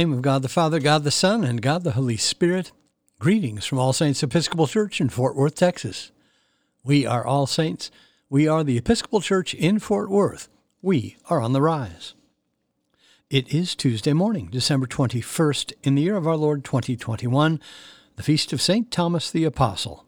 name 0.00 0.14
of 0.14 0.22
God 0.22 0.40
the 0.40 0.48
Father, 0.48 0.80
God 0.80 1.04
the 1.04 1.10
Son, 1.10 1.44
and 1.44 1.60
God 1.60 1.84
the 1.84 1.90
Holy 1.90 2.16
Spirit, 2.16 2.72
greetings 3.18 3.66
from 3.66 3.78
All 3.78 3.92
Saints 3.92 4.22
Episcopal 4.22 4.66
Church 4.66 4.98
in 4.98 5.10
Fort 5.10 5.36
Worth, 5.36 5.54
Texas. 5.54 6.10
We 6.82 7.04
are 7.04 7.26
All 7.26 7.46
Saints. 7.46 7.90
We 8.30 8.48
are 8.48 8.64
the 8.64 8.78
Episcopal 8.78 9.20
Church 9.20 9.52
in 9.52 9.78
Fort 9.78 10.08
Worth. 10.08 10.48
We 10.80 11.18
are 11.28 11.42
on 11.42 11.52
the 11.52 11.60
rise. 11.60 12.14
It 13.28 13.52
is 13.52 13.74
Tuesday 13.74 14.14
morning, 14.14 14.48
December 14.50 14.86
21st, 14.86 15.74
in 15.82 15.96
the 15.96 16.02
year 16.02 16.16
of 16.16 16.26
our 16.26 16.36
Lord 16.36 16.64
2021, 16.64 17.60
the 18.16 18.22
feast 18.22 18.54
of 18.54 18.62
St. 18.62 18.90
Thomas 18.90 19.30
the 19.30 19.44
Apostle. 19.44 20.06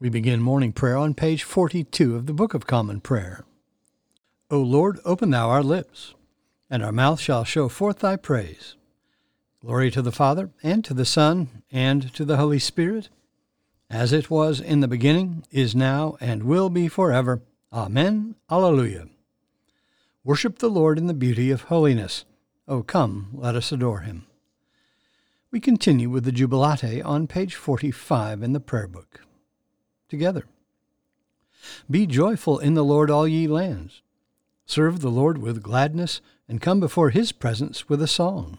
We 0.00 0.08
begin 0.08 0.40
morning 0.40 0.72
prayer 0.72 0.96
on 0.96 1.12
page 1.12 1.42
42 1.42 2.16
of 2.16 2.24
the 2.24 2.32
Book 2.32 2.54
of 2.54 2.66
Common 2.66 3.02
Prayer. 3.02 3.44
O 4.50 4.60
Lord, 4.60 4.98
open 5.04 5.28
thou 5.28 5.50
our 5.50 5.62
lips 5.62 6.14
and 6.70 6.82
our 6.82 6.92
mouth 6.92 7.20
shall 7.20 7.44
show 7.44 7.68
forth 7.68 7.98
thy 7.98 8.16
praise. 8.16 8.76
Glory 9.60 9.90
to 9.90 10.02
the 10.02 10.12
Father, 10.12 10.50
and 10.62 10.84
to 10.84 10.94
the 10.94 11.04
Son, 11.04 11.62
and 11.72 12.14
to 12.14 12.24
the 12.24 12.36
Holy 12.36 12.60
Spirit, 12.60 13.08
as 13.90 14.12
it 14.12 14.30
was 14.30 14.60
in 14.60 14.78
the 14.80 14.86
beginning, 14.86 15.44
is 15.50 15.74
now, 15.74 16.16
and 16.20 16.44
will 16.44 16.70
be 16.70 16.86
forever. 16.86 17.42
Amen. 17.72 18.36
Alleluia. 18.48 19.08
Worship 20.22 20.58
the 20.58 20.70
Lord 20.70 20.96
in 20.96 21.08
the 21.08 21.14
beauty 21.14 21.50
of 21.50 21.62
holiness. 21.62 22.24
O 22.68 22.84
come, 22.84 23.30
let 23.32 23.56
us 23.56 23.72
adore 23.72 24.00
him. 24.00 24.26
We 25.50 25.58
continue 25.58 26.08
with 26.08 26.24
the 26.24 26.32
Jubilate 26.32 27.02
on 27.02 27.26
page 27.26 27.56
45 27.56 28.42
in 28.42 28.52
the 28.52 28.60
prayer 28.60 28.86
book. 28.86 29.22
Together. 30.08 30.44
Be 31.90 32.06
joyful 32.06 32.60
in 32.60 32.74
the 32.74 32.84
Lord, 32.84 33.10
all 33.10 33.26
ye 33.26 33.48
lands. 33.48 34.02
Serve 34.66 35.00
the 35.00 35.10
Lord 35.10 35.38
with 35.38 35.62
gladness 35.62 36.20
and 36.46 36.60
come 36.60 36.78
before 36.78 37.10
his 37.10 37.32
presence 37.32 37.88
with 37.88 38.00
a 38.00 38.06
song. 38.06 38.58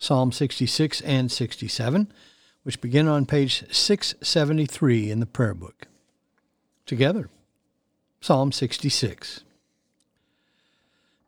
Psalm 0.00 0.32
66 0.32 1.02
and 1.02 1.30
67, 1.30 2.10
which 2.62 2.80
begin 2.80 3.06
on 3.06 3.26
page 3.26 3.62
673 3.70 5.10
in 5.10 5.20
the 5.20 5.26
prayer 5.26 5.52
book. 5.52 5.88
Together, 6.86 7.28
Psalm 8.22 8.50
66. 8.50 9.44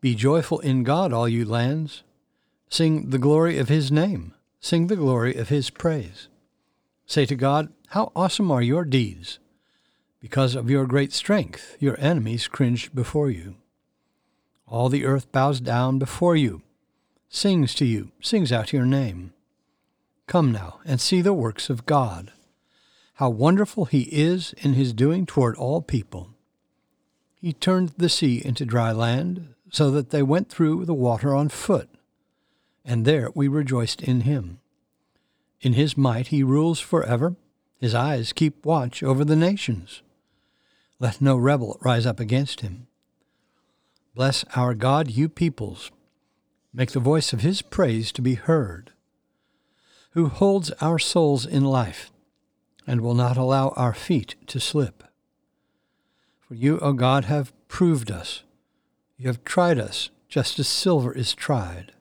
Be 0.00 0.14
joyful 0.14 0.58
in 0.60 0.84
God, 0.84 1.12
all 1.12 1.28
you 1.28 1.44
lands. 1.44 2.02
Sing 2.70 3.10
the 3.10 3.18
glory 3.18 3.58
of 3.58 3.68
his 3.68 3.92
name. 3.92 4.32
Sing 4.58 4.86
the 4.86 4.96
glory 4.96 5.36
of 5.36 5.50
his 5.50 5.68
praise. 5.68 6.28
Say 7.04 7.26
to 7.26 7.36
God, 7.36 7.70
How 7.88 8.10
awesome 8.16 8.50
are 8.50 8.62
your 8.62 8.86
deeds! 8.86 9.38
Because 10.18 10.54
of 10.54 10.70
your 10.70 10.86
great 10.86 11.12
strength, 11.12 11.76
your 11.78 12.00
enemies 12.00 12.48
cringed 12.48 12.94
before 12.94 13.30
you. 13.30 13.56
All 14.66 14.88
the 14.88 15.04
earth 15.04 15.30
bows 15.30 15.60
down 15.60 15.98
before 15.98 16.36
you, 16.36 16.62
sings 17.34 17.74
to 17.74 17.86
you, 17.86 18.12
sings 18.20 18.52
out 18.52 18.74
your 18.74 18.84
name. 18.84 19.32
Come 20.26 20.52
now 20.52 20.80
and 20.84 21.00
see 21.00 21.22
the 21.22 21.32
works 21.32 21.70
of 21.70 21.86
God. 21.86 22.30
How 23.14 23.30
wonderful 23.30 23.86
he 23.86 24.02
is 24.02 24.54
in 24.58 24.74
his 24.74 24.92
doing 24.92 25.24
toward 25.24 25.56
all 25.56 25.80
people. 25.80 26.28
He 27.40 27.54
turned 27.54 27.94
the 27.96 28.10
sea 28.10 28.42
into 28.44 28.66
dry 28.66 28.92
land, 28.92 29.54
so 29.70 29.90
that 29.90 30.10
they 30.10 30.22
went 30.22 30.50
through 30.50 30.84
the 30.84 30.94
water 30.94 31.34
on 31.34 31.48
foot. 31.48 31.88
And 32.84 33.06
there 33.06 33.30
we 33.34 33.48
rejoiced 33.48 34.02
in 34.02 34.20
him. 34.20 34.60
In 35.62 35.72
his 35.72 35.96
might 35.96 36.26
he 36.28 36.42
rules 36.42 36.80
forever. 36.80 37.34
His 37.80 37.94
eyes 37.94 38.34
keep 38.34 38.66
watch 38.66 39.02
over 39.02 39.24
the 39.24 39.36
nations. 39.36 40.02
Let 41.00 41.22
no 41.22 41.36
rebel 41.38 41.78
rise 41.80 42.04
up 42.04 42.20
against 42.20 42.60
him. 42.60 42.88
Bless 44.14 44.44
our 44.54 44.74
God, 44.74 45.10
you 45.10 45.30
peoples. 45.30 45.90
Make 46.74 46.92
the 46.92 47.00
voice 47.00 47.32
of 47.32 47.40
his 47.40 47.62
praise 47.62 48.12
to 48.12 48.22
be 48.22 48.34
heard. 48.34 48.92
Who 50.12 50.28
holds 50.28 50.70
our 50.80 50.98
souls 50.98 51.46
in 51.46 51.64
life 51.64 52.10
and 52.86 53.00
will 53.00 53.14
not 53.14 53.36
allow 53.36 53.70
our 53.70 53.94
feet 53.94 54.34
to 54.48 54.60
slip. 54.60 55.04
For 56.40 56.54
you, 56.54 56.78
O 56.80 56.92
God, 56.92 57.26
have 57.26 57.52
proved 57.68 58.10
us. 58.10 58.42
You 59.16 59.28
have 59.28 59.44
tried 59.44 59.78
us 59.78 60.10
just 60.28 60.58
as 60.58 60.68
silver 60.68 61.12
is 61.12 61.34
tried. 61.34 61.92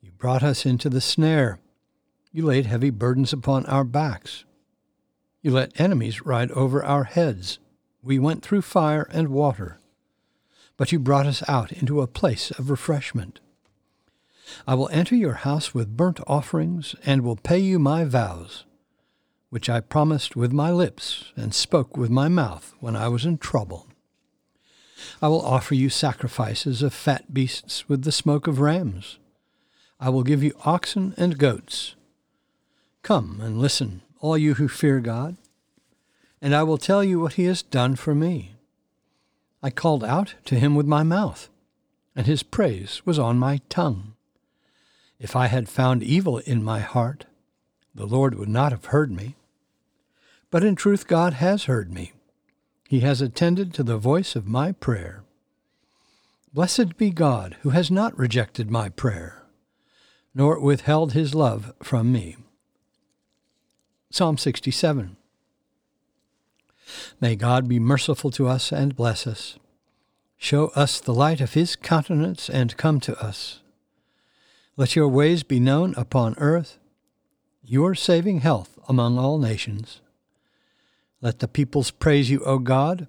You 0.00 0.12
brought 0.12 0.42
us 0.42 0.64
into 0.64 0.88
the 0.88 1.00
snare. 1.00 1.58
You 2.30 2.46
laid 2.46 2.66
heavy 2.66 2.90
burdens 2.90 3.32
upon 3.32 3.66
our 3.66 3.84
backs. 3.84 4.44
You 5.42 5.50
let 5.50 5.80
enemies 5.80 6.24
ride 6.24 6.50
over 6.52 6.84
our 6.84 7.04
heads. 7.04 7.58
We 8.02 8.18
went 8.18 8.42
through 8.42 8.62
fire 8.62 9.08
and 9.10 9.28
water 9.28 9.78
but 10.76 10.90
you 10.90 10.98
brought 10.98 11.26
us 11.26 11.42
out 11.48 11.72
into 11.72 12.00
a 12.00 12.08
place 12.08 12.50
of 12.52 12.70
refreshment. 12.70 13.40
I 14.66 14.74
will 14.74 14.88
enter 14.90 15.14
your 15.14 15.34
house 15.34 15.74
with 15.74 15.96
burnt 15.96 16.20
offerings, 16.26 16.94
and 17.04 17.22
will 17.22 17.36
pay 17.36 17.58
you 17.58 17.78
my 17.78 18.04
vows, 18.04 18.64
which 19.50 19.68
I 19.68 19.80
promised 19.80 20.36
with 20.36 20.52
my 20.52 20.70
lips 20.70 21.32
and 21.36 21.54
spoke 21.54 21.96
with 21.96 22.10
my 22.10 22.28
mouth 22.28 22.74
when 22.80 22.96
I 22.96 23.08
was 23.08 23.24
in 23.24 23.38
trouble. 23.38 23.86
I 25.20 25.28
will 25.28 25.44
offer 25.44 25.74
you 25.74 25.90
sacrifices 25.90 26.82
of 26.82 26.94
fat 26.94 27.34
beasts 27.34 27.88
with 27.88 28.04
the 28.04 28.12
smoke 28.12 28.46
of 28.46 28.60
rams. 28.60 29.18
I 29.98 30.08
will 30.08 30.22
give 30.22 30.42
you 30.42 30.52
oxen 30.64 31.14
and 31.16 31.38
goats. 31.38 31.94
Come 33.02 33.40
and 33.40 33.58
listen, 33.60 34.02
all 34.20 34.38
you 34.38 34.54
who 34.54 34.68
fear 34.68 35.00
God, 35.00 35.36
and 36.40 36.54
I 36.54 36.62
will 36.64 36.78
tell 36.78 37.04
you 37.04 37.20
what 37.20 37.34
he 37.34 37.44
has 37.44 37.62
done 37.62 37.94
for 37.94 38.14
me. 38.14 38.52
I 39.62 39.70
called 39.70 40.02
out 40.02 40.34
to 40.46 40.56
him 40.56 40.74
with 40.74 40.86
my 40.86 41.04
mouth, 41.04 41.48
and 42.16 42.26
his 42.26 42.42
praise 42.42 43.02
was 43.04 43.18
on 43.18 43.38
my 43.38 43.60
tongue. 43.68 44.14
If 45.22 45.36
I 45.36 45.46
had 45.46 45.68
found 45.68 46.02
evil 46.02 46.38
in 46.38 46.64
my 46.64 46.80
heart, 46.80 47.26
the 47.94 48.06
Lord 48.06 48.34
would 48.34 48.48
not 48.48 48.72
have 48.72 48.86
heard 48.86 49.12
me. 49.12 49.36
But 50.50 50.64
in 50.64 50.74
truth, 50.74 51.06
God 51.06 51.34
has 51.34 51.64
heard 51.64 51.92
me. 51.92 52.10
He 52.88 53.00
has 53.00 53.20
attended 53.20 53.72
to 53.74 53.84
the 53.84 53.98
voice 53.98 54.34
of 54.34 54.48
my 54.48 54.72
prayer. 54.72 55.22
Blessed 56.52 56.96
be 56.96 57.10
God, 57.10 57.56
who 57.60 57.70
has 57.70 57.88
not 57.88 58.18
rejected 58.18 58.68
my 58.68 58.88
prayer, 58.88 59.44
nor 60.34 60.58
withheld 60.58 61.12
his 61.12 61.36
love 61.36 61.72
from 61.80 62.10
me. 62.10 62.36
Psalm 64.10 64.36
67 64.36 65.16
May 67.20 67.36
God 67.36 67.68
be 67.68 67.78
merciful 67.78 68.32
to 68.32 68.48
us 68.48 68.72
and 68.72 68.96
bless 68.96 69.28
us. 69.28 69.56
Show 70.36 70.72
us 70.74 70.98
the 70.98 71.14
light 71.14 71.40
of 71.40 71.54
his 71.54 71.76
countenance 71.76 72.50
and 72.50 72.76
come 72.76 72.98
to 72.98 73.16
us. 73.22 73.61
Let 74.76 74.96
your 74.96 75.08
ways 75.08 75.42
be 75.42 75.60
known 75.60 75.94
upon 75.96 76.34
earth, 76.38 76.78
your 77.62 77.94
saving 77.94 78.40
health 78.40 78.78
among 78.88 79.18
all 79.18 79.38
nations. 79.38 80.00
Let 81.20 81.40
the 81.40 81.48
peoples 81.48 81.90
praise 81.90 82.30
you, 82.30 82.42
O 82.44 82.58
God. 82.58 83.06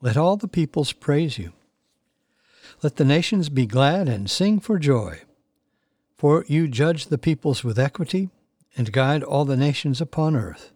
Let 0.00 0.16
all 0.16 0.36
the 0.36 0.48
peoples 0.48 0.92
praise 0.92 1.38
you. 1.38 1.52
Let 2.82 2.96
the 2.96 3.04
nations 3.04 3.48
be 3.48 3.66
glad 3.66 4.08
and 4.08 4.30
sing 4.30 4.60
for 4.60 4.78
joy. 4.78 5.22
For 6.16 6.44
you 6.48 6.68
judge 6.68 7.06
the 7.06 7.18
peoples 7.18 7.64
with 7.64 7.78
equity 7.78 8.30
and 8.76 8.92
guide 8.92 9.22
all 9.22 9.44
the 9.44 9.56
nations 9.56 10.00
upon 10.00 10.36
earth. 10.36 10.70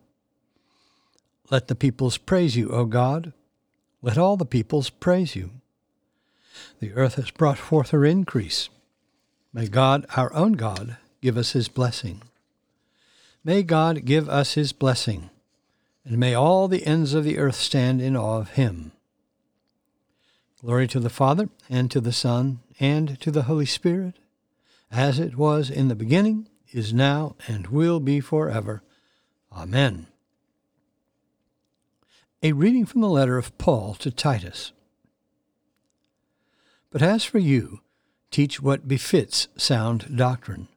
Let 1.51 1.69
the 1.69 1.77
peoples 1.77 2.19
praise 2.19 2.57
you, 2.57 2.71
O 2.71 2.85
God. 2.85 3.33
Let 4.03 4.19
all 4.19 4.37
the 4.37 4.45
peoples 4.45 4.91
praise 4.91 5.37
you. 5.37 5.53
The 6.81 6.93
earth 6.95 7.15
has 7.15 7.31
brought 7.31 7.59
forth 7.59 7.91
her 7.91 8.05
increase. 8.05 8.69
May 9.57 9.69
God, 9.69 10.05
our 10.15 10.31
own 10.35 10.53
God, 10.53 10.99
give 11.23 11.39
us 11.39 11.53
his 11.53 11.69
blessing. 11.69 12.21
May 13.43 13.63
God 13.63 14.05
give 14.05 14.29
us 14.29 14.53
his 14.53 14.75
blessing, 14.75 15.31
and 16.05 16.19
may 16.19 16.35
all 16.35 16.69
the 16.69 16.85
ends 16.85 17.15
of 17.15 17.25
the 17.25 17.39
earth 17.39 17.55
stand 17.57 18.03
in 18.03 18.19
awe 18.19 18.39
of 18.39 18.51
him. 18.51 18.93
Glory 20.61 20.87
to 20.89 21.01
the 21.01 21.09
Father, 21.09 21.49
and 21.71 21.91
to 21.91 22.03
the 22.03 22.13
Son, 22.13 22.59
and 22.79 23.19
to 23.19 23.31
the 23.31 23.45
Holy 23.45 23.65
Spirit, 23.65 24.17
as 24.93 25.19
it 25.19 25.39
was 25.39 25.71
in 25.71 25.89
the 25.89 25.95
beginning, 25.95 26.51
is 26.73 26.93
now, 26.93 27.35
and 27.49 27.69
will 27.69 27.99
be 27.99 28.21
forever. 28.21 28.83
Amen. 29.51 30.07
A 32.43 32.53
reading 32.53 32.85
from 32.85 33.01
the 33.01 33.09
letter 33.09 33.39
of 33.39 33.57
Paul 33.57 33.95
to 34.01 34.11
Titus. 34.11 34.73
But 36.91 37.01
as 37.01 37.25
for 37.25 37.39
you, 37.39 37.81
teach 38.37 38.61
what 38.61 38.87
befits 38.87 39.49
sound 39.57 40.15
doctrine. 40.15 40.69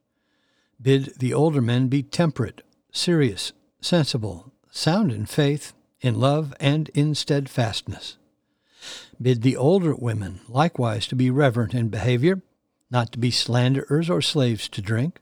Bid 0.81 1.11
the 1.19 1.33
older 1.33 1.59
men 1.59 1.89
be 1.89 2.01
temperate, 2.01 2.61
serious, 2.89 3.51
sensible, 3.81 4.53
sound 4.71 5.11
in 5.11 5.25
faith, 5.25 5.73
in 5.99 6.17
love, 6.17 6.53
and 6.61 6.87
in 6.93 7.13
steadfastness. 7.13 8.17
Bid 9.21 9.41
the 9.41 9.57
older 9.57 9.93
women 9.93 10.39
likewise 10.47 11.05
to 11.07 11.17
be 11.17 11.29
reverent 11.29 11.73
in 11.73 11.89
behavior, 11.89 12.41
not 12.89 13.11
to 13.11 13.19
be 13.19 13.29
slanderers 13.29 14.09
or 14.09 14.21
slaves 14.21 14.69
to 14.69 14.81
drink. 14.81 15.19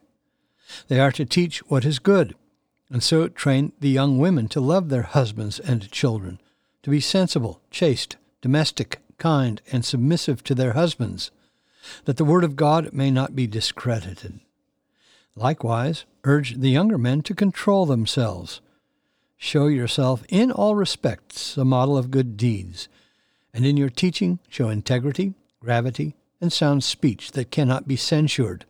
They 0.89 0.99
are 0.99 1.13
to 1.13 1.25
teach 1.25 1.67
what 1.71 1.85
is 1.85 1.97
good, 1.97 2.35
and 2.91 3.01
so 3.01 3.27
train 3.29 3.71
the 3.79 3.89
young 3.89 4.19
women 4.19 4.47
to 4.49 4.61
love 4.61 4.89
their 4.89 5.09
husbands 5.17 5.59
and 5.59 5.89
children, 5.91 6.39
to 6.83 6.91
be 6.91 6.99
sensible, 6.99 7.61
chaste, 7.71 8.17
domestic, 8.41 8.99
kind, 9.17 9.59
and 9.71 9.83
submissive 9.83 10.43
to 10.43 10.53
their 10.53 10.73
husbands, 10.73 11.31
that 12.05 12.17
the 12.17 12.25
word 12.25 12.43
of 12.43 12.55
God 12.55 12.93
may 12.93 13.11
not 13.11 13.35
be 13.35 13.47
discredited. 13.47 14.39
Likewise, 15.35 16.05
urge 16.23 16.55
the 16.55 16.69
younger 16.69 16.97
men 16.97 17.21
to 17.21 17.35
control 17.35 17.85
themselves. 17.85 18.59
Show 19.37 19.67
yourself 19.67 20.23
in 20.29 20.51
all 20.51 20.75
respects 20.75 21.57
a 21.57 21.65
model 21.65 21.97
of 21.97 22.09
good 22.09 22.37
deeds, 22.37 22.87
and 23.53 23.65
in 23.65 23.77
your 23.77 23.89
teaching 23.89 24.39
show 24.49 24.69
integrity, 24.69 25.35
gravity, 25.59 26.15
and 26.41 26.51
sound 26.51 26.83
speech 26.83 27.31
that 27.33 27.51
cannot 27.51 27.87
be 27.87 27.95
censured, 27.95 28.65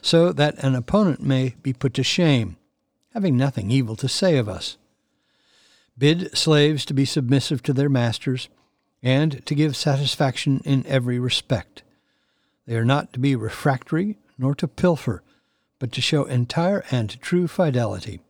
so 0.00 0.32
that 0.32 0.62
an 0.62 0.74
opponent 0.74 1.22
may 1.22 1.54
be 1.62 1.72
put 1.72 1.94
to 1.94 2.04
shame, 2.04 2.56
having 3.14 3.36
nothing 3.36 3.70
evil 3.70 3.96
to 3.96 4.08
say 4.08 4.36
of 4.36 4.48
us. 4.48 4.76
Bid 5.98 6.36
slaves 6.36 6.84
to 6.84 6.94
be 6.94 7.04
submissive 7.04 7.62
to 7.64 7.72
their 7.72 7.88
masters, 7.88 8.48
and 9.02 9.44
to 9.46 9.54
give 9.54 9.76
satisfaction 9.76 10.60
in 10.64 10.86
every 10.86 11.18
respect. 11.18 11.82
They 12.66 12.76
are 12.76 12.84
not 12.84 13.12
to 13.12 13.18
be 13.18 13.36
refractory, 13.36 14.18
nor 14.38 14.54
to 14.56 14.68
pilfer, 14.68 15.22
but 15.78 15.92
to 15.92 16.00
show 16.00 16.24
entire 16.24 16.84
and 16.90 17.20
true 17.20 17.46
fidelity, 17.46 18.20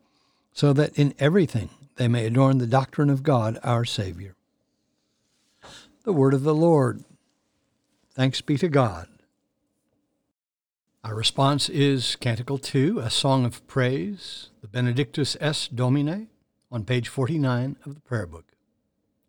so 0.53 0.73
that 0.73 0.99
in 0.99 1.15
everything 1.19 1.71
they 1.97 2.09
may 2.09 2.27
adorn 2.27 2.59
the 2.59 2.67
doctrine 2.67 3.11
of 3.11 3.23
God 3.23 3.59
our 3.63 3.85
Savior. 3.85 4.35
The 6.05 6.13
Word 6.13 6.35
of 6.35 6.43
the 6.43 6.55
Lord. 6.55 7.05
Thanks 8.11 8.41
be 8.41 8.57
to 8.59 8.69
God. 8.69 9.09
Our 11.03 11.15
response 11.15 11.69
is 11.69 12.17
Canticle 12.17 12.59
2, 12.59 12.99
a 12.99 13.11
song 13.11 13.45
of 13.45 13.67
praise, 13.67 14.51
the 14.61 14.69
Benedictus 14.69 15.37
es 15.41 15.69
Domine, 15.69 16.29
on 16.71 16.85
page 16.85 17.09
49 17.09 17.77
of 17.85 17.95
the 17.95 18.01
prayer 18.01 18.27
book. 18.27 18.45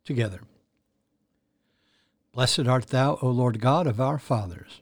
Together. 0.04 0.42
Blessed 2.34 2.68
art 2.68 2.88
thou, 2.88 3.20
O 3.22 3.30
Lord 3.30 3.62
God 3.62 3.88
of 3.88 4.02
our 4.02 4.18
fathers, 4.18 4.82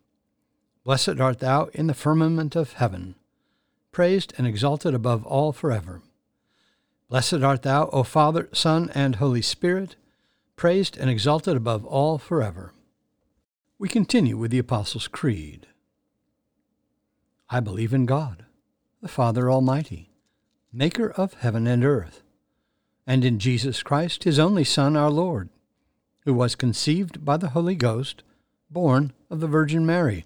Blessed 0.83 1.19
art 1.19 1.39
thou 1.39 1.65
in 1.73 1.87
the 1.87 1.93
firmament 1.93 2.55
of 2.55 2.73
heaven, 2.73 3.15
praised 3.91 4.33
and 4.37 4.47
exalted 4.47 4.93
above 4.93 5.25
all 5.25 5.51
forever. 5.51 6.01
Blessed 7.09 7.43
art 7.43 7.61
thou, 7.63 7.89
O 7.91 8.03
Father, 8.03 8.49
Son, 8.51 8.89
and 8.95 9.15
Holy 9.15 9.41
Spirit, 9.41 9.95
praised 10.55 10.97
and 10.97 11.09
exalted 11.09 11.55
above 11.55 11.85
all 11.85 12.17
forever. 12.17 12.73
We 13.77 13.89
continue 13.89 14.37
with 14.37 14.51
the 14.51 14.59
Apostles' 14.59 15.07
Creed. 15.07 15.67
I 17.49 17.59
believe 17.59 17.93
in 17.93 18.05
God, 18.05 18.45
the 19.01 19.07
Father 19.07 19.51
Almighty, 19.51 20.09
maker 20.71 21.11
of 21.11 21.33
heaven 21.35 21.67
and 21.67 21.83
earth 21.83 22.23
and 23.07 23.25
in 23.25 23.39
Jesus 23.39 23.83
Christ, 23.83 24.23
his 24.23 24.39
only 24.39 24.63
Son, 24.63 24.95
our 24.95 25.09
Lord, 25.09 25.49
who 26.25 26.33
was 26.33 26.55
conceived 26.55 27.25
by 27.25 27.37
the 27.37 27.49
Holy 27.49 27.75
Ghost, 27.75 28.23
born 28.69 29.11
of 29.29 29.39
the 29.39 29.47
Virgin 29.47 29.85
Mary, 29.85 30.25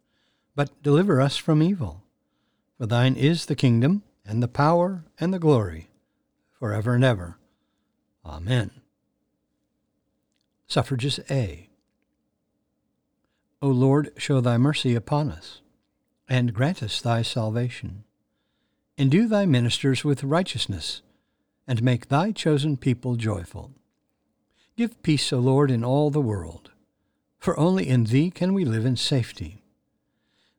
but 0.55 0.81
deliver 0.83 1.21
us 1.21 1.37
from 1.37 1.63
evil. 1.63 2.03
For 2.77 2.85
thine 2.85 3.15
is 3.15 3.45
the 3.45 3.55
kingdom, 3.55 4.03
and 4.25 4.41
the 4.41 4.47
power, 4.47 5.05
and 5.19 5.33
the 5.33 5.39
glory, 5.39 5.89
for 6.51 6.73
ever 6.73 6.95
and 6.95 7.03
ever. 7.03 7.37
Amen. 8.25 8.71
Suffrages 10.67 11.19
A. 11.29 11.69
O 13.61 13.67
Lord, 13.67 14.11
show 14.17 14.41
thy 14.41 14.57
mercy 14.57 14.95
upon 14.95 15.29
us, 15.29 15.61
and 16.27 16.53
grant 16.53 16.81
us 16.81 17.01
thy 17.01 17.21
salvation. 17.21 18.03
Endue 18.97 19.27
thy 19.27 19.45
ministers 19.45 20.03
with 20.03 20.23
righteousness, 20.23 21.01
and 21.67 21.83
make 21.83 22.07
thy 22.07 22.31
chosen 22.31 22.77
people 22.77 23.15
joyful. 23.15 23.71
Give 24.75 25.01
peace, 25.03 25.31
O 25.31 25.39
Lord, 25.39 25.69
in 25.69 25.83
all 25.83 26.09
the 26.09 26.21
world, 26.21 26.71
for 27.37 27.59
only 27.59 27.87
in 27.87 28.05
thee 28.05 28.31
can 28.31 28.53
we 28.53 28.65
live 28.65 28.85
in 28.85 28.95
safety. 28.95 29.60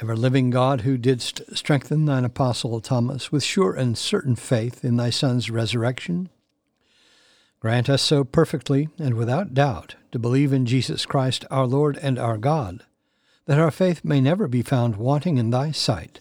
Ever 0.00 0.14
living 0.14 0.50
God, 0.50 0.82
who 0.82 0.98
didst 0.98 1.40
strengthen 1.56 2.04
thine 2.04 2.26
apostle 2.26 2.80
Thomas 2.82 3.32
with 3.32 3.42
sure 3.42 3.72
and 3.72 3.96
certain 3.96 4.36
faith 4.36 4.84
in 4.84 4.96
thy 4.96 5.08
Son's 5.08 5.48
resurrection, 5.48 6.28
grant 7.60 7.88
us 7.88 8.02
so 8.02 8.22
perfectly 8.22 8.90
and 8.98 9.14
without 9.14 9.54
doubt 9.54 9.96
to 10.12 10.18
believe 10.18 10.52
in 10.52 10.66
Jesus 10.66 11.06
Christ 11.06 11.46
our 11.50 11.66
Lord 11.66 11.96
and 12.02 12.18
our 12.18 12.36
God, 12.36 12.84
that 13.46 13.58
our 13.58 13.70
faith 13.70 14.04
may 14.04 14.20
never 14.20 14.46
be 14.46 14.60
found 14.60 14.96
wanting 14.96 15.38
in 15.38 15.48
thy 15.48 15.70
sight. 15.70 16.20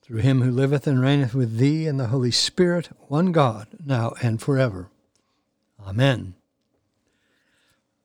Through 0.00 0.20
him 0.20 0.40
who 0.40 0.50
liveth 0.50 0.86
and 0.86 1.02
reigneth 1.02 1.34
with 1.34 1.58
thee 1.58 1.86
and 1.86 2.00
the 2.00 2.06
Holy 2.06 2.30
Spirit, 2.30 2.88
one 3.08 3.30
God, 3.30 3.66
now 3.84 4.14
and 4.22 4.40
forever. 4.40 4.88
Amen. 5.86 6.34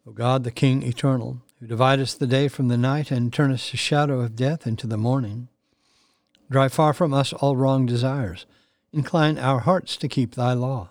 O 0.06 0.12
God, 0.12 0.44
the 0.44 0.52
King 0.52 0.84
eternal, 0.84 1.42
who 1.62 1.68
dividest 1.68 2.20
the 2.20 2.26
day 2.26 2.48
from 2.48 2.70
the 2.70 2.78
night 2.78 3.12
and 3.12 3.32
turnest 3.32 3.70
the 3.70 3.78
shadow 3.78 4.20
of 4.20 4.36
death 4.36 4.66
into 4.66 4.88
the 4.88 4.98
morning, 4.98 5.48
drive 6.50 6.74
far 6.74 6.92
from 6.92 7.14
us 7.14 7.34
all 7.34 7.56
wrong 7.56 7.86
desires. 7.86 8.48
Incline 8.92 9.38
our 9.38 9.60
hearts 9.60 9.96
to 9.98 10.08
keep 10.08 10.34
thy 10.34 10.54
law. 10.54 10.90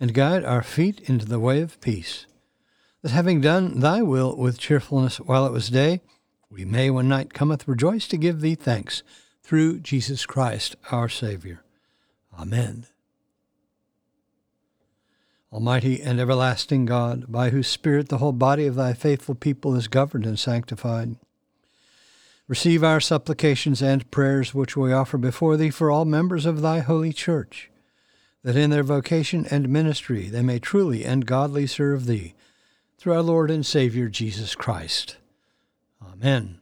and 0.00 0.12
guide 0.12 0.44
our 0.44 0.62
feet 0.62 1.00
into 1.08 1.24
the 1.24 1.38
way 1.40 1.60
of 1.60 1.80
peace. 1.80 2.26
That 3.02 3.12
having 3.12 3.40
done 3.40 3.80
thy 3.80 4.02
will 4.02 4.36
with 4.36 4.58
cheerfulness 4.58 5.18
while 5.18 5.46
it 5.46 5.52
was 5.52 5.68
day, 5.70 6.00
we 6.50 6.64
may, 6.64 6.90
when 6.90 7.08
night 7.08 7.32
cometh, 7.32 7.68
rejoice 7.68 8.06
to 8.08 8.16
give 8.16 8.40
thee 8.40 8.54
thanks 8.54 9.02
through 9.42 9.80
Jesus 9.80 10.26
Christ 10.26 10.76
our 10.90 11.08
Saviour. 11.08 11.62
Amen. 12.38 12.86
Almighty 15.54 16.02
and 16.02 16.18
everlasting 16.18 16.84
God, 16.84 17.30
by 17.30 17.50
whose 17.50 17.68
Spirit 17.68 18.08
the 18.08 18.18
whole 18.18 18.32
body 18.32 18.66
of 18.66 18.74
thy 18.74 18.92
faithful 18.92 19.36
people 19.36 19.76
is 19.76 19.86
governed 19.86 20.26
and 20.26 20.36
sanctified, 20.36 21.14
receive 22.48 22.82
our 22.82 23.00
supplications 23.00 23.80
and 23.80 24.10
prayers 24.10 24.52
which 24.52 24.76
we 24.76 24.92
offer 24.92 25.16
before 25.16 25.56
thee 25.56 25.70
for 25.70 25.92
all 25.92 26.04
members 26.04 26.44
of 26.44 26.60
thy 26.60 26.80
holy 26.80 27.12
church, 27.12 27.70
that 28.42 28.56
in 28.56 28.70
their 28.70 28.82
vocation 28.82 29.46
and 29.48 29.68
ministry 29.68 30.28
they 30.28 30.42
may 30.42 30.58
truly 30.58 31.04
and 31.04 31.24
godly 31.24 31.68
serve 31.68 32.06
thee, 32.06 32.34
through 32.98 33.12
our 33.12 33.22
Lord 33.22 33.48
and 33.48 33.64
Savior 33.64 34.08
Jesus 34.08 34.56
Christ. 34.56 35.18
Amen. 36.04 36.60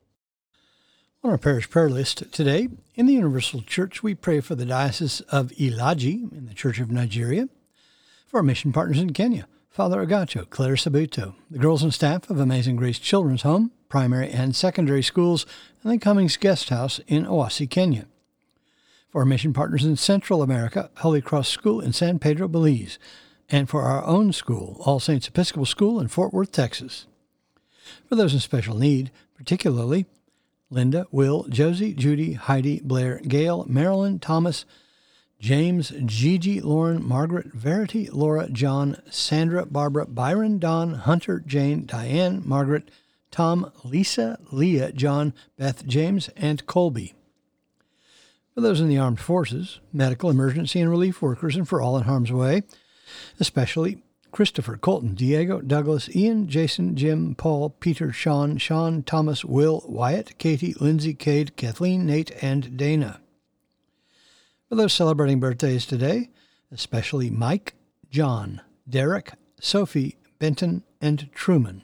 On 1.24 1.30
our 1.30 1.38
parish 1.38 1.70
prayer 1.70 1.88
list 1.88 2.30
today, 2.30 2.68
in 2.94 3.06
the 3.06 3.14
Universal 3.14 3.62
Church, 3.62 4.02
we 4.02 4.14
pray 4.14 4.40
for 4.40 4.54
the 4.54 4.66
Diocese 4.66 5.22
of 5.22 5.48
Ilaje 5.52 6.30
in 6.30 6.44
the 6.44 6.54
Church 6.54 6.78
of 6.78 6.90
Nigeria 6.90 7.48
for 8.32 8.38
our 8.38 8.42
mission 8.42 8.72
partners 8.72 8.98
in 8.98 9.12
Kenya, 9.12 9.46
Father 9.68 10.04
Agacho, 10.04 10.48
Claire 10.48 10.72
Sabuto, 10.76 11.34
the 11.50 11.58
girls 11.58 11.82
and 11.82 11.92
staff 11.92 12.30
of 12.30 12.40
Amazing 12.40 12.76
Grace 12.76 12.98
Children's 12.98 13.42
Home, 13.42 13.72
primary 13.90 14.30
and 14.30 14.56
secondary 14.56 15.02
schools, 15.02 15.44
and 15.82 15.92
the 15.92 15.98
Cummings 15.98 16.38
Guest 16.38 16.70
House 16.70 16.98
in 17.06 17.26
Owasi, 17.26 17.68
Kenya. 17.68 18.06
For 19.10 19.18
our 19.20 19.26
mission 19.26 19.52
partners 19.52 19.84
in 19.84 19.96
Central 19.96 20.42
America, 20.42 20.90
Holy 20.96 21.20
Cross 21.20 21.50
School 21.50 21.82
in 21.82 21.92
San 21.92 22.18
Pedro, 22.18 22.48
Belize, 22.48 22.98
and 23.50 23.68
for 23.68 23.82
our 23.82 24.02
own 24.06 24.32
school, 24.32 24.80
All 24.86 24.98
Saints 24.98 25.28
Episcopal 25.28 25.66
School 25.66 26.00
in 26.00 26.08
Fort 26.08 26.32
Worth, 26.32 26.52
Texas. 26.52 27.06
For 28.08 28.16
those 28.16 28.32
in 28.32 28.40
special 28.40 28.78
need, 28.78 29.10
particularly 29.36 30.06
Linda, 30.70 31.06
Will, 31.10 31.44
Josie, 31.50 31.92
Judy, 31.92 32.32
Heidi, 32.32 32.80
Blair, 32.82 33.20
Gail, 33.28 33.66
Marilyn, 33.68 34.20
Thomas, 34.20 34.64
James, 35.42 35.92
Gigi, 36.04 36.60
Lauren, 36.60 37.04
Margaret, 37.04 37.52
Verity, 37.52 38.08
Laura, 38.10 38.48
John, 38.48 39.02
Sandra, 39.10 39.66
Barbara, 39.66 40.06
Byron, 40.06 40.60
Don, 40.60 40.94
Hunter, 40.94 41.42
Jane, 41.44 41.84
Diane, 41.84 42.42
Margaret, 42.44 42.92
Tom, 43.32 43.72
Lisa, 43.82 44.38
Leah, 44.52 44.92
John, 44.92 45.34
Beth, 45.58 45.84
James, 45.84 46.28
and 46.36 46.64
Colby. 46.66 47.14
For 48.54 48.60
those 48.60 48.80
in 48.80 48.88
the 48.88 48.98
armed 48.98 49.18
forces, 49.18 49.80
medical, 49.92 50.30
emergency, 50.30 50.80
and 50.80 50.88
relief 50.88 51.20
workers, 51.20 51.56
and 51.56 51.68
for 51.68 51.82
all 51.82 51.96
in 51.96 52.04
harm's 52.04 52.30
way, 52.30 52.62
especially 53.40 54.00
Christopher, 54.30 54.76
Colton, 54.76 55.14
Diego, 55.14 55.60
Douglas, 55.60 56.08
Ian, 56.14 56.46
Jason, 56.46 56.94
Jim, 56.94 57.34
Paul, 57.34 57.70
Peter, 57.70 58.12
Sean, 58.12 58.58
Sean, 58.58 59.02
Thomas, 59.02 59.44
Will, 59.44 59.82
Wyatt, 59.88 60.38
Katie, 60.38 60.76
Lindsay, 60.78 61.14
Cade, 61.14 61.56
Kathleen, 61.56 62.06
Nate, 62.06 62.30
and 62.40 62.76
Dana. 62.76 63.21
For 64.72 64.76
those 64.76 64.94
celebrating 64.94 65.38
birthdays 65.38 65.84
today, 65.84 66.30
especially 66.70 67.28
Mike, 67.28 67.74
John, 68.08 68.62
Derek, 68.88 69.32
Sophie, 69.60 70.16
Benton, 70.38 70.82
and 70.98 71.30
Truman. 71.32 71.82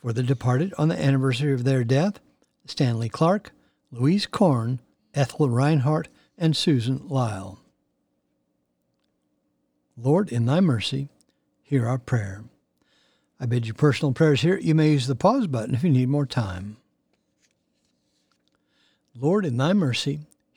For 0.00 0.12
the 0.12 0.24
departed 0.24 0.74
on 0.76 0.88
the 0.88 1.00
anniversary 1.00 1.52
of 1.52 1.62
their 1.62 1.84
death, 1.84 2.18
Stanley 2.66 3.08
Clark, 3.08 3.52
Louise 3.92 4.26
Korn, 4.26 4.80
Ethel 5.14 5.48
Reinhardt, 5.48 6.08
and 6.36 6.56
Susan 6.56 7.06
Lyle. 7.06 7.60
Lord, 9.96 10.28
in 10.32 10.46
thy 10.46 10.58
mercy, 10.58 11.08
hear 11.62 11.86
our 11.86 11.98
prayer. 11.98 12.42
I 13.38 13.46
bid 13.46 13.68
you 13.68 13.74
personal 13.74 14.12
prayers 14.12 14.40
here. 14.40 14.58
You 14.58 14.74
may 14.74 14.90
use 14.90 15.06
the 15.06 15.14
pause 15.14 15.46
button 15.46 15.76
if 15.76 15.84
you 15.84 15.90
need 15.90 16.08
more 16.08 16.26
time. 16.26 16.78
Lord, 19.14 19.46
in 19.46 19.56
thy 19.56 19.72
mercy, 19.72 20.22